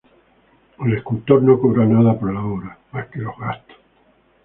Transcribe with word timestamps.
El 0.83 0.95
escultor 0.97 1.43
no 1.43 1.59
cobró 1.59 1.85
nada 1.85 2.19
por 2.19 2.33
la 2.33 2.43
obra, 2.43 2.75
más 2.91 3.05
que 3.09 3.19
los 3.19 3.37
gastos. 3.37 3.77